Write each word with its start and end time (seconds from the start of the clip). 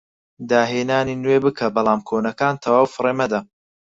داهێنانی 0.49 1.21
نوێ 1.23 1.37
بکە 1.45 1.67
بەڵام 1.75 1.99
کۆنەکان 2.07 2.55
تەواو 2.63 2.91
فڕێ 2.93 3.13
مەدە 3.19 3.39